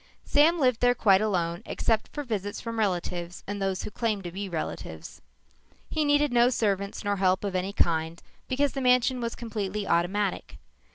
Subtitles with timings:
[0.25, 4.31] Sam lived there quite alone except for visits from relatives and those who claimed to
[4.31, 5.21] be relatives.
[5.91, 10.57] He needed no servants nor help of any kind because the mansion was completely automatic.